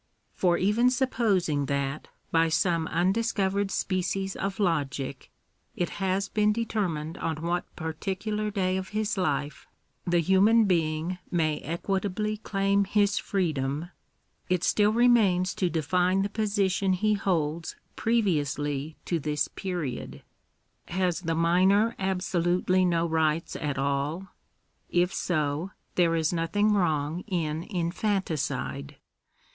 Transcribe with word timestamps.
For 0.33 0.57
even 0.57 0.89
supposing 0.89 1.67
that, 1.67 2.07
by 2.31 2.49
some 2.49 2.87
undis 2.87 3.35
covered 3.35 3.69
species 3.69 4.35
of 4.35 4.59
logic, 4.59 5.29
it 5.75 5.89
has 6.01 6.27
been 6.27 6.51
determined 6.51 7.19
on 7.19 7.43
what 7.43 7.75
par 7.75 7.93
ticular 7.93 8.51
day 8.51 8.77
of 8.77 8.89
his 8.97 9.15
life 9.15 9.67
the 10.07 10.17
human 10.17 10.65
being 10.65 11.19
may 11.29 11.59
equitably 11.59 12.37
claim 12.37 12.85
his 12.85 13.19
freedom, 13.19 13.91
it 14.49 14.63
still 14.63 14.91
remains 14.91 15.53
to 15.53 15.69
define 15.69 16.23
the 16.23 16.29
position 16.29 16.93
he 16.93 17.13
holds 17.13 17.75
previously 17.95 18.97
to 19.05 19.19
this 19.19 19.49
period. 19.49 20.23
Has 20.87 21.21
the 21.21 21.35
minor 21.35 21.95
absolutely 21.99 22.85
no 22.85 23.05
rights 23.07 23.55
at 23.55 23.77
all?. 23.77 24.29
If 24.89 25.13
so, 25.13 25.69
there 25.93 26.15
is 26.15 26.33
nothing 26.33 26.73
wrong 26.73 27.19
in 27.27 27.61
infanticide. 27.61 28.95